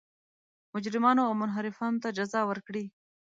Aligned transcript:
مجرمانو 0.73 1.21
او 1.27 1.33
منحرفانو 1.41 2.01
ته 2.03 2.09
جزا 2.17 2.41
ورکړي. 2.47 2.85